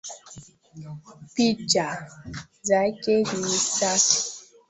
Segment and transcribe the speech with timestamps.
[1.33, 1.89] Picha
[2.67, 4.19] zake ni safi